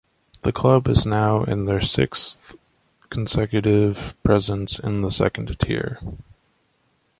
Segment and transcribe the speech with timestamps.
[0.41, 2.55] The club is now in their sixth
[3.11, 5.99] consecutive presence in the second tier.